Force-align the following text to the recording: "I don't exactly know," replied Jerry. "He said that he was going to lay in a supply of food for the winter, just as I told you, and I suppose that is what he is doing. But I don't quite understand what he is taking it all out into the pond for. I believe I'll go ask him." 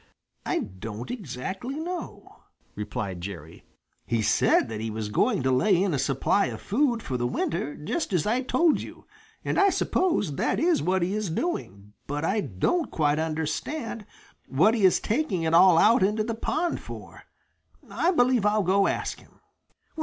"I 0.47 0.61
don't 0.61 1.11
exactly 1.11 1.75
know," 1.75 2.39
replied 2.73 3.21
Jerry. 3.21 3.65
"He 4.03 4.23
said 4.23 4.67
that 4.67 4.81
he 4.81 4.89
was 4.89 5.09
going 5.09 5.43
to 5.43 5.51
lay 5.51 5.79
in 5.79 5.93
a 5.93 5.99
supply 5.99 6.47
of 6.47 6.59
food 6.59 7.03
for 7.03 7.17
the 7.17 7.27
winter, 7.27 7.75
just 7.75 8.11
as 8.11 8.25
I 8.25 8.41
told 8.41 8.81
you, 8.81 9.05
and 9.45 9.59
I 9.59 9.69
suppose 9.69 10.37
that 10.37 10.59
is 10.59 10.81
what 10.81 11.03
he 11.03 11.13
is 11.13 11.29
doing. 11.29 11.93
But 12.07 12.25
I 12.25 12.41
don't 12.41 12.89
quite 12.89 13.19
understand 13.19 14.07
what 14.47 14.73
he 14.73 14.85
is 14.85 14.99
taking 14.99 15.43
it 15.43 15.53
all 15.53 15.77
out 15.77 16.01
into 16.01 16.23
the 16.23 16.33
pond 16.33 16.79
for. 16.79 17.25
I 17.87 18.09
believe 18.09 18.43
I'll 18.43 18.63
go 18.63 18.87
ask 18.87 19.19
him." 19.19 19.39